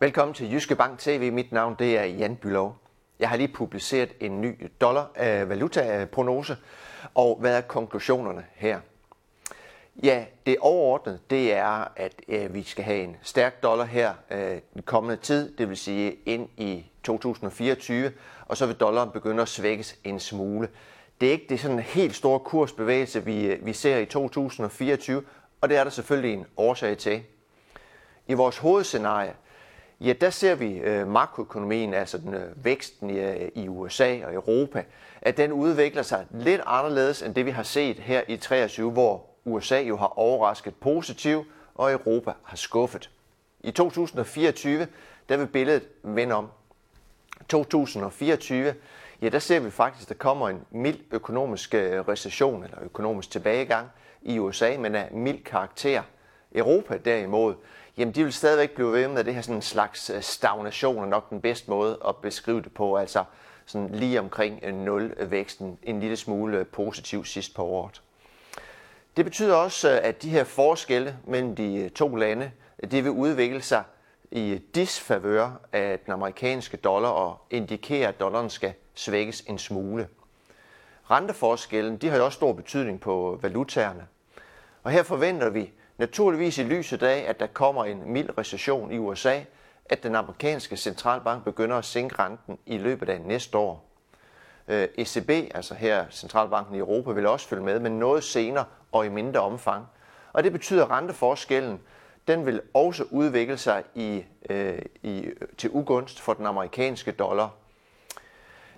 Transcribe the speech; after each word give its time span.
Velkommen 0.00 0.34
til 0.34 0.52
Jyske 0.52 0.74
Bank 0.76 0.98
TV. 0.98 1.32
Mit 1.32 1.52
navn 1.52 1.76
det 1.78 1.98
er 1.98 2.04
Jan 2.04 2.36
Bylov. 2.36 2.76
Jeg 3.18 3.28
har 3.28 3.36
lige 3.36 3.48
publiceret 3.48 4.12
en 4.20 4.40
ny 4.40 4.70
dollar-valuta-prognose, 4.80 6.52
øh, 6.52 6.58
og 7.14 7.36
hvad 7.40 7.56
er 7.56 7.60
konklusionerne 7.60 8.44
her? 8.54 8.80
Ja, 10.02 10.24
det 10.46 10.56
overordnede, 10.60 11.18
det 11.30 11.52
er, 11.52 11.92
at 11.96 12.12
øh, 12.28 12.54
vi 12.54 12.62
skal 12.62 12.84
have 12.84 13.02
en 13.02 13.16
stærk 13.22 13.62
dollar 13.62 13.84
her 13.84 14.14
øh, 14.30 14.58
den 14.74 14.82
kommende 14.82 15.16
tid, 15.16 15.56
det 15.56 15.68
vil 15.68 15.76
sige 15.76 16.16
ind 16.26 16.48
i 16.56 16.84
2024, 17.02 18.12
og 18.46 18.56
så 18.56 18.66
vil 18.66 18.76
dollaren 18.76 19.10
begynde 19.10 19.42
at 19.42 19.48
svækkes 19.48 19.98
en 20.04 20.20
smule. 20.20 20.68
Det 21.20 21.28
er 21.28 21.32
ikke 21.32 21.46
det 21.48 21.60
sådan 21.60 21.76
en 21.76 21.82
helt 21.82 22.14
store 22.14 22.38
kursbevægelse, 22.38 23.24
vi, 23.24 23.46
øh, 23.46 23.66
vi 23.66 23.72
ser 23.72 23.98
i 23.98 24.06
2024, 24.06 25.22
og 25.60 25.68
det 25.68 25.76
er 25.76 25.84
der 25.84 25.90
selvfølgelig 25.90 26.34
en 26.34 26.46
årsag 26.56 26.98
til. 26.98 27.22
I 28.26 28.34
vores 28.34 28.58
hovedscenarie, 28.58 29.34
ja, 30.00 30.12
der 30.12 30.30
ser 30.30 30.54
vi 30.54 30.76
øh, 30.76 31.08
makroøkonomien, 31.08 31.94
altså 31.94 32.18
den, 32.18 32.34
øh, 32.34 32.64
væksten 32.64 33.10
i, 33.10 33.18
øh, 33.18 33.48
i 33.54 33.68
USA 33.68 34.24
og 34.24 34.34
Europa, 34.34 34.84
at 35.22 35.36
den 35.36 35.52
udvikler 35.52 36.02
sig 36.02 36.26
lidt 36.30 36.60
anderledes 36.66 37.22
end 37.22 37.34
det, 37.34 37.46
vi 37.46 37.50
har 37.50 37.62
set 37.62 37.96
her 37.96 38.22
i 38.28 38.36
23, 38.36 38.90
hvor 38.90 39.24
USA 39.44 39.80
jo 39.80 39.96
har 39.96 40.18
overrasket 40.18 40.74
positivt, 40.74 41.46
og 41.74 41.92
Europa 41.92 42.32
har 42.42 42.56
skuffet. 42.56 43.10
I 43.60 43.70
2024, 43.70 44.86
der 45.28 45.36
vil 45.36 45.46
billedet 45.46 45.88
vende 46.02 46.34
om. 46.34 46.48
2024, 47.48 48.74
ja, 49.22 49.28
der 49.28 49.38
ser 49.38 49.60
vi 49.60 49.70
faktisk, 49.70 50.04
at 50.04 50.08
der 50.08 50.14
kommer 50.14 50.48
en 50.48 50.60
mild 50.70 50.98
økonomisk 51.10 51.74
øh, 51.74 52.00
recession, 52.00 52.64
eller 52.64 52.78
økonomisk 52.82 53.30
tilbagegang 53.30 53.88
i 54.22 54.38
USA, 54.38 54.76
men 54.78 54.94
af 54.94 55.08
mild 55.12 55.44
karakter. 55.44 56.02
Europa 56.54 56.96
derimod, 56.96 57.54
jamen 57.98 58.14
de 58.14 58.24
vil 58.24 58.32
stadigvæk 58.32 58.70
blive 58.70 58.92
ved 58.92 59.08
med 59.08 59.24
det 59.24 59.34
her 59.34 59.42
sådan 59.42 59.56
en 59.56 59.62
slags 59.62 60.10
øh, 60.10 60.22
stagnation, 60.22 61.02
er 61.02 61.06
nok 61.06 61.30
den 61.30 61.40
bedste 61.40 61.70
måde 61.70 61.98
at 62.08 62.16
beskrive 62.16 62.62
det 62.62 62.74
på, 62.74 62.96
altså 62.96 63.24
sådan 63.66 63.88
lige 63.88 64.20
omkring 64.20 64.60
øh, 64.62 64.74
nul 64.74 65.14
væksten, 65.18 65.78
en 65.82 66.00
lille 66.00 66.16
smule 66.16 66.58
øh, 66.58 66.66
positiv 66.66 67.24
sidst 67.24 67.54
på 67.54 67.64
året. 67.64 68.02
Det 69.16 69.24
betyder 69.24 69.54
også, 69.54 69.90
øh, 69.90 70.00
at 70.02 70.22
de 70.22 70.28
her 70.28 70.44
forskelle 70.44 71.16
mellem 71.26 71.56
de 71.56 71.88
to 71.88 72.16
lande, 72.16 72.50
det 72.90 73.04
vil 73.04 73.10
udvikle 73.10 73.62
sig 73.62 73.82
i 74.30 74.60
disfavør 74.74 75.60
af 75.72 75.98
den 75.98 76.12
amerikanske 76.12 76.76
dollar 76.76 77.08
og 77.08 77.38
indikere, 77.50 78.08
at 78.08 78.20
dollaren 78.20 78.50
skal 78.50 78.72
svækkes 78.94 79.40
en 79.40 79.58
smule. 79.58 80.08
Renteforskellen 81.10 81.96
de 81.96 82.08
har 82.08 82.16
jo 82.16 82.24
også 82.24 82.36
stor 82.36 82.52
betydning 82.52 83.00
på 83.00 83.38
valutaerne. 83.42 84.06
Og 84.82 84.90
her 84.90 85.02
forventer 85.02 85.50
vi 85.50 85.72
naturligvis 85.98 86.58
i 86.58 86.62
lyset 86.62 87.02
af, 87.02 87.24
at 87.28 87.40
der 87.40 87.46
kommer 87.46 87.84
en 87.84 88.12
mild 88.12 88.38
recession 88.38 88.92
i 88.92 88.98
USA, 88.98 89.40
at 89.84 90.02
den 90.02 90.14
amerikanske 90.14 90.76
centralbank 90.76 91.44
begynder 91.44 91.76
at 91.76 91.84
sænke 91.84 92.18
renten 92.18 92.58
i 92.66 92.78
løbet 92.78 93.08
af 93.08 93.20
næste 93.20 93.58
år. 93.58 93.84
Øh, 94.68 94.88
ECB, 94.98 95.30
altså 95.54 95.74
her 95.74 96.04
centralbanken 96.10 96.74
i 96.74 96.78
Europa, 96.78 97.10
vil 97.10 97.26
også 97.26 97.48
følge 97.48 97.62
med, 97.62 97.80
men 97.80 97.98
noget 97.98 98.24
senere 98.24 98.64
og 98.92 99.06
i 99.06 99.08
mindre 99.08 99.40
omfang. 99.40 99.86
Og 100.32 100.44
det 100.44 100.52
betyder, 100.52 100.84
at 100.84 100.90
renteforskellen 100.90 101.80
den 102.28 102.46
vil 102.46 102.60
også 102.74 103.04
udvikle 103.10 103.56
sig 103.56 103.84
i, 103.94 104.24
øh, 104.50 104.78
i, 105.02 105.30
til 105.58 105.70
ugunst 105.72 106.20
for 106.20 106.34
den 106.34 106.46
amerikanske 106.46 107.12
dollar. 107.12 107.50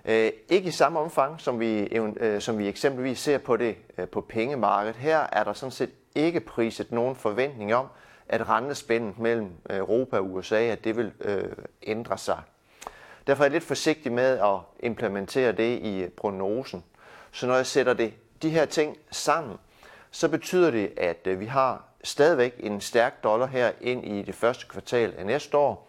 Øh, 0.05 0.31
ikke 0.49 0.67
i 0.67 0.71
samme 0.71 0.99
omfang, 0.99 1.41
som 1.41 1.59
vi, 1.59 1.79
øh, 1.79 2.41
som 2.41 2.57
vi 2.57 2.67
eksempelvis 2.67 3.19
ser 3.19 3.37
på 3.37 3.57
det 3.57 3.75
øh, 3.97 4.07
på 4.07 4.21
pengemarkedet. 4.21 4.95
Her 4.95 5.19
er 5.31 5.43
der 5.43 5.53
sådan 5.53 5.71
set 5.71 5.89
ikke 6.15 6.39
priset 6.39 6.91
nogen 6.91 7.15
forventning 7.15 7.75
om, 7.75 7.87
at 8.31 8.49
rentespændet 8.49 9.19
mellem 9.19 9.51
øh, 9.69 9.77
Europa 9.77 10.17
og 10.17 10.33
USA 10.33 10.61
at 10.61 10.83
det 10.83 10.97
vil 10.97 11.11
øh, 11.21 11.51
ændre 11.83 12.17
sig. 12.17 12.41
Derfor 13.27 13.43
er 13.43 13.45
jeg 13.45 13.51
lidt 13.51 13.63
forsigtig 13.63 14.11
med 14.11 14.39
at 14.39 14.59
implementere 14.79 15.51
det 15.51 15.79
i 15.79 15.99
øh, 15.99 16.09
prognosen. 16.09 16.83
Så 17.31 17.47
når 17.47 17.55
jeg 17.55 17.65
sætter 17.65 17.93
det, 17.93 18.13
de 18.41 18.49
her 18.49 18.65
ting 18.65 18.97
sammen, 19.11 19.57
så 20.11 20.29
betyder 20.29 20.71
det, 20.71 20.93
at 20.97 21.27
øh, 21.27 21.39
vi 21.39 21.45
har 21.45 21.83
stadigvæk 22.03 22.55
en 22.59 22.81
stærk 22.81 23.23
dollar 23.23 23.45
her 23.45 23.71
ind 23.81 24.05
i 24.05 24.21
det 24.21 24.35
første 24.35 24.67
kvartal 24.67 25.13
af 25.17 25.25
næste 25.25 25.57
år. 25.57 25.87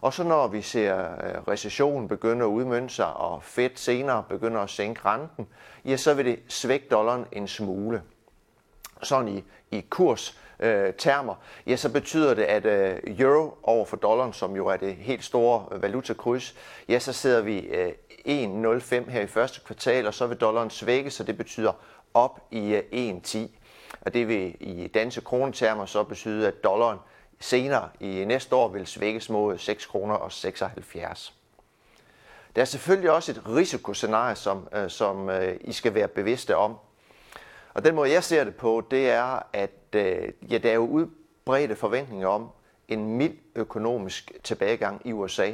Og 0.00 0.12
så 0.12 0.24
når 0.24 0.46
vi 0.46 0.62
ser 0.62 1.08
recessionen 1.48 2.08
begynde 2.08 2.44
at 2.44 2.48
udmønte 2.48 2.94
sig, 2.94 3.12
og 3.12 3.42
Fed 3.42 3.70
senere 3.74 4.24
begynder 4.28 4.60
at 4.60 4.70
sænke 4.70 5.00
renten, 5.04 5.48
ja, 5.84 5.96
så 5.96 6.14
vil 6.14 6.24
det 6.24 6.38
svække 6.48 6.86
dollaren 6.90 7.24
en 7.32 7.48
smule. 7.48 8.02
Sådan 9.02 9.28
i, 9.28 9.44
i 9.70 9.80
kurs 9.90 10.38
øh, 10.60 10.92
termer, 10.98 11.34
ja, 11.66 11.76
så 11.76 11.92
betyder 11.92 12.34
det, 12.34 12.42
at 12.42 12.66
øh, 12.66 12.98
euro 13.18 13.58
over 13.62 13.84
for 13.84 13.96
dollaren, 13.96 14.32
som 14.32 14.56
jo 14.56 14.66
er 14.66 14.76
det 14.76 14.96
helt 14.96 15.24
store 15.24 15.66
øh, 15.72 15.82
valutakryds, 15.82 16.54
ja, 16.88 16.98
så 16.98 17.12
sidder 17.12 17.42
vi 17.42 17.58
øh, 17.58 17.92
1,05 18.26 19.10
her 19.10 19.20
i 19.20 19.26
første 19.26 19.60
kvartal, 19.66 20.06
og 20.06 20.14
så 20.14 20.26
vil 20.26 20.36
dollaren 20.36 20.70
svække, 20.70 21.10
så 21.10 21.24
det 21.24 21.36
betyder 21.36 21.72
op 22.14 22.40
i 22.50 22.74
øh, 22.92 23.12
1,10. 23.24 23.38
Og 24.00 24.14
det 24.14 24.28
vil 24.28 24.54
i 24.60 24.86
danske 24.86 25.20
kronetermer 25.20 25.86
så 25.86 26.04
betyde, 26.04 26.48
at 26.48 26.64
dollaren 26.64 26.98
senere 27.40 27.88
i 28.00 28.24
næste 28.24 28.56
år 28.56 28.68
vil 28.68 28.86
svækkes 28.86 29.30
mod 29.30 29.58
6 29.58 29.86
kroner 29.86 30.14
og 30.14 30.32
76. 30.32 31.34
Der 32.56 32.62
er 32.62 32.66
selvfølgelig 32.66 33.10
også 33.10 33.32
et 33.32 33.42
risikoscenarie, 33.48 34.36
som, 34.36 34.68
øh, 34.72 34.90
som 34.90 35.30
øh, 35.30 35.56
I 35.60 35.72
skal 35.72 35.94
være 35.94 36.08
bevidste 36.08 36.56
om. 36.56 36.76
Og 37.74 37.84
den 37.84 37.94
måde, 37.94 38.12
jeg 38.12 38.24
ser 38.24 38.44
det 38.44 38.54
på, 38.54 38.86
det 38.90 39.10
er, 39.10 39.42
at 39.52 39.94
øh, 39.96 40.32
ja, 40.50 40.58
der 40.58 40.70
er 40.70 40.74
jo 40.74 40.86
udbredte 40.86 41.76
forventninger 41.76 42.28
om 42.28 42.50
en 42.88 43.16
mild 43.16 43.38
økonomisk 43.54 44.32
tilbagegang 44.44 45.02
i 45.04 45.12
USA. 45.12 45.52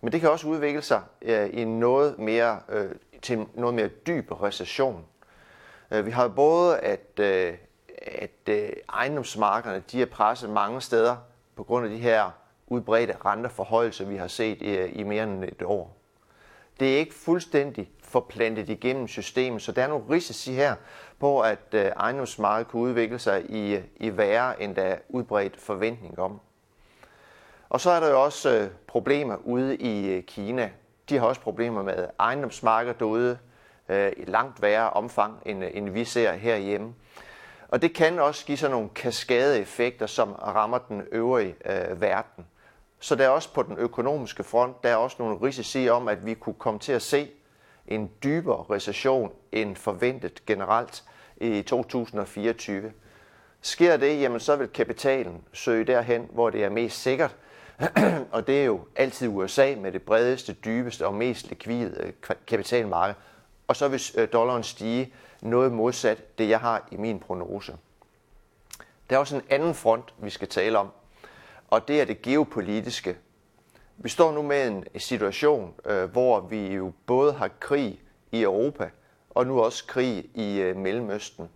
Men 0.00 0.12
det 0.12 0.20
kan 0.20 0.30
også 0.30 0.48
udvikle 0.48 0.82
sig 0.82 1.02
øh, 1.22 1.50
i 1.52 1.64
noget 1.64 2.18
mere, 2.18 2.60
øh, 2.68 2.90
til 3.22 3.46
noget 3.54 3.74
mere 3.74 3.88
dyb 3.88 4.42
recession. 4.42 5.04
Øh, 5.90 6.06
vi 6.06 6.10
har 6.10 6.28
både, 6.28 6.78
at, 6.78 7.20
øh, 7.20 7.54
at 8.02 8.48
øh, 8.48 8.70
ejendomsmarkederne 8.92 9.82
de 9.92 10.02
er 10.02 10.06
presset 10.06 10.50
mange 10.50 10.80
steder 10.80 11.16
på 11.56 11.64
grund 11.64 11.86
af 11.86 11.90
de 11.90 11.98
her 11.98 12.30
udbredte 12.66 13.16
renteforhøjelser, 13.24 14.04
vi 14.04 14.16
har 14.16 14.28
set 14.28 14.62
i, 14.62 14.84
i 14.84 15.02
mere 15.02 15.24
end 15.24 15.44
et 15.44 15.62
år. 15.62 15.96
Det 16.80 16.94
er 16.94 16.98
ikke 16.98 17.14
fuldstændig 17.14 17.90
forplantet 18.14 18.68
igennem 18.68 19.08
systemet, 19.08 19.62
så 19.62 19.72
der 19.72 19.82
er 19.82 19.88
nogle 19.88 20.04
risici 20.10 20.52
her 20.52 20.74
på, 21.20 21.40
at 21.40 21.58
øh, 21.72 21.84
ejendomsmarkedet 21.84 22.70
kan 22.70 22.80
udvikle 22.80 23.18
sig 23.18 23.50
i, 23.50 23.78
i 23.96 24.16
værre, 24.16 24.62
end 24.62 24.76
der 24.76 24.82
er 24.82 24.98
udbredt 25.08 25.56
forventning 25.60 26.18
om. 26.18 26.40
Og 27.68 27.80
så 27.80 27.90
er 27.90 28.00
der 28.00 28.10
jo 28.10 28.22
også 28.24 28.50
øh, 28.50 28.70
problemer 28.86 29.36
ude 29.36 29.76
i 29.76 30.08
øh, 30.10 30.22
Kina. 30.22 30.70
De 31.08 31.18
har 31.18 31.26
også 31.26 31.40
problemer 31.40 31.82
med 31.82 32.08
ejendomsmarkedet 32.20 32.98
derude 32.98 33.38
øh, 33.88 34.12
i 34.16 34.24
langt 34.24 34.62
værre 34.62 34.90
omfang, 34.90 35.42
end, 35.46 35.64
end 35.72 35.90
vi 35.90 36.04
ser 36.04 36.32
herhjemme. 36.32 36.94
Og 37.68 37.82
det 37.82 37.94
kan 37.94 38.18
også 38.18 38.46
give 38.46 38.58
sådan 38.58 38.70
nogle 38.70 38.88
kaskadeeffekter, 38.94 40.06
som 40.06 40.32
rammer 40.32 40.78
den 40.78 41.02
øvrige 41.12 41.54
øh, 41.64 42.00
verden. 42.00 42.46
Så 43.00 43.14
der 43.14 43.24
er 43.24 43.28
også 43.28 43.52
på 43.52 43.62
den 43.62 43.78
økonomiske 43.78 44.44
front, 44.44 44.82
der 44.82 44.88
er 44.88 44.96
også 44.96 45.16
nogle 45.18 45.38
risici 45.42 45.88
om, 45.88 46.08
at 46.08 46.26
vi 46.26 46.34
kunne 46.34 46.54
komme 46.58 46.80
til 46.80 46.92
at 46.92 47.02
se 47.02 47.30
en 47.88 48.10
dybere 48.22 48.64
recession 48.70 49.32
end 49.52 49.76
forventet 49.76 50.46
generelt 50.46 51.04
i 51.36 51.62
2024. 51.62 52.92
Sker 53.60 53.96
det, 53.96 54.20
jamen 54.20 54.40
så 54.40 54.56
vil 54.56 54.68
kapitalen 54.68 55.42
søge 55.52 55.84
derhen, 55.84 56.28
hvor 56.32 56.50
det 56.50 56.64
er 56.64 56.68
mest 56.68 57.02
sikkert, 57.02 57.36
og 58.32 58.46
det 58.46 58.60
er 58.60 58.64
jo 58.64 58.80
altid 58.96 59.28
USA 59.28 59.74
med 59.78 59.92
det 59.92 60.02
bredeste, 60.02 60.52
dybeste 60.52 61.06
og 61.06 61.14
mest 61.14 61.48
likvide 61.48 61.96
øh, 62.00 62.12
kapitalmarked, 62.46 63.14
og 63.68 63.76
så 63.76 63.88
vil 63.88 64.00
øh, 64.16 64.28
dollaren 64.32 64.62
stige 64.62 65.12
noget 65.40 65.72
modsat 65.72 66.38
det, 66.38 66.48
jeg 66.48 66.60
har 66.60 66.88
i 66.90 66.96
min 66.96 67.18
prognose. 67.18 67.76
Der 69.10 69.16
er 69.16 69.20
også 69.20 69.36
en 69.36 69.42
anden 69.50 69.74
front, 69.74 70.14
vi 70.18 70.30
skal 70.30 70.48
tale 70.48 70.78
om, 70.78 70.88
og 71.70 71.88
det 71.88 72.00
er 72.00 72.04
det 72.04 72.22
geopolitiske. 72.22 73.16
Vi 73.96 74.08
står 74.08 74.32
nu 74.32 74.42
med 74.42 74.68
en 74.68 74.84
situation, 74.96 75.74
øh, 75.84 76.04
hvor 76.04 76.40
vi 76.40 76.66
jo 76.66 76.92
både 77.06 77.32
har 77.32 77.50
krig 77.60 78.00
i 78.32 78.42
Europa, 78.42 78.90
og 79.30 79.46
nu 79.46 79.60
også 79.60 79.86
krig 79.86 80.24
i 80.34 80.60
øh, 80.60 80.76
Mellemøsten. 80.76 81.48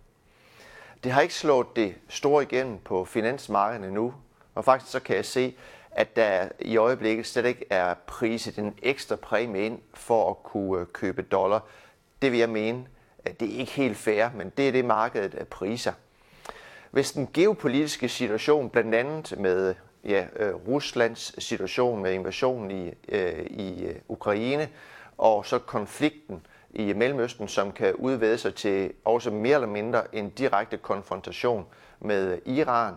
Det 1.03 1.11
har 1.11 1.21
ikke 1.21 1.33
slået 1.33 1.67
det 1.75 1.95
store 2.09 2.43
igennem 2.43 2.79
på 2.79 3.05
finansmarkederne 3.05 3.91
nu, 3.91 4.13
og 4.55 4.65
faktisk 4.65 4.91
så 4.91 4.99
kan 4.99 5.15
jeg 5.15 5.25
se, 5.25 5.55
at 5.91 6.15
der 6.15 6.49
i 6.59 6.77
øjeblikket 6.77 7.25
slet 7.25 7.45
ikke 7.45 7.65
er 7.69 7.93
priset 8.07 8.57
en 8.57 8.75
ekstra 8.81 9.15
præmie 9.15 9.65
ind 9.65 9.79
for 9.93 10.29
at 10.29 10.43
kunne 10.43 10.81
øh, 10.81 10.87
købe 10.93 11.21
dollar 11.21 11.61
det 12.21 12.31
vil 12.31 12.39
jeg 12.39 12.49
mene, 12.49 12.85
at 13.25 13.39
det 13.39 13.55
er 13.55 13.59
ikke 13.59 13.71
helt 13.71 13.97
fair, 13.97 14.29
men 14.35 14.51
det 14.57 14.67
er 14.67 14.71
det 14.71 14.85
markedet 14.85 15.35
af 15.35 15.47
priser. 15.47 15.93
Hvis 16.91 17.11
den 17.11 17.29
geopolitiske 17.33 18.09
situation, 18.09 18.69
blandt 18.69 18.95
andet 18.95 19.39
med 19.39 19.75
ja, 20.03 20.25
øh, 20.35 20.55
Ruslands 20.67 21.43
situation 21.43 22.01
med 22.01 22.13
invasionen 22.13 22.71
i, 22.71 22.93
øh, 23.09 23.45
i 23.45 23.85
øh, 23.85 23.95
Ukraine, 24.07 24.69
og 25.17 25.45
så 25.45 25.59
konflikten 25.59 26.45
i 26.73 26.93
Mellemøsten, 26.93 27.47
som 27.47 27.71
kan 27.71 27.95
udvide 27.95 28.37
sig 28.37 28.55
til 28.55 28.91
også 29.05 29.31
mere 29.31 29.55
eller 29.55 29.67
mindre 29.67 30.15
en 30.15 30.29
direkte 30.29 30.77
konfrontation 30.77 31.65
med 31.99 32.39
Iran, 32.45 32.93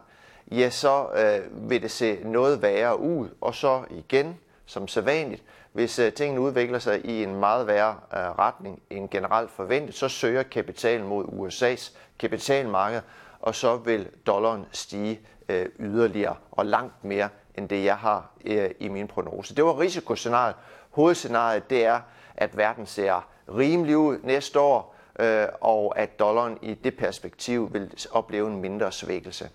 ja, 0.50 0.70
så 0.70 1.06
øh, 1.16 1.70
vil 1.70 1.82
det 1.82 1.90
se 1.90 2.18
noget 2.24 2.62
værre 2.62 3.00
ud. 3.00 3.28
Og 3.40 3.54
så 3.54 3.82
igen, 3.90 4.38
som 4.66 4.88
sædvanligt, 4.88 5.42
hvis 5.72 5.98
øh, 5.98 6.12
tingene 6.12 6.40
udvikler 6.40 6.78
sig 6.78 7.04
i 7.04 7.22
en 7.22 7.34
meget 7.34 7.66
værre 7.66 7.96
øh, 8.12 8.18
retning 8.18 8.82
end 8.90 9.08
generelt 9.08 9.50
forventet, 9.50 9.94
så 9.94 10.08
søger 10.08 10.42
kapitalen 10.42 11.06
mod 11.06 11.24
USA's 11.24 11.96
kapitalmarked, 12.18 13.00
og 13.42 13.54
så 13.54 13.76
vil 13.76 14.08
dollaren 14.26 14.66
stige 14.72 15.20
øh, 15.48 15.66
yderligere 15.78 16.36
og 16.50 16.66
langt 16.66 17.04
mere 17.04 17.28
end 17.54 17.68
det, 17.68 17.84
jeg 17.84 17.96
har 17.96 18.30
øh, 18.44 18.70
i 18.80 18.88
min 18.88 19.08
prognose. 19.08 19.56
Det 19.56 19.64
var 19.64 19.80
risikoscenariet. 19.80 20.56
Hovedscenariet 20.90 21.70
det 21.70 21.84
er, 21.84 22.00
at 22.34 22.56
verden 22.56 22.86
ser 22.86 23.28
rimelig 23.48 23.96
ud 23.96 24.18
næste 24.22 24.60
år, 24.60 24.94
øh, 25.18 25.46
og 25.60 25.98
at 25.98 26.18
dollaren 26.18 26.58
i 26.62 26.74
det 26.74 26.96
perspektiv 26.96 27.72
vil 27.72 27.94
opleve 28.10 28.48
en 28.48 28.60
mindre 28.60 28.92
svækkelse. 28.92 29.50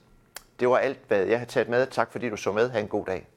Det 0.59 0.69
var 0.69 0.77
alt, 0.77 0.99
hvad 1.07 1.25
jeg 1.25 1.39
har 1.39 1.45
taget 1.45 1.69
med. 1.69 1.87
Tak 1.87 2.11
fordi 2.11 2.29
du 2.29 2.37
så 2.37 2.51
med. 2.51 2.69
Ha' 2.69 2.79
en 2.79 2.87
god 2.87 3.05
dag. 3.05 3.27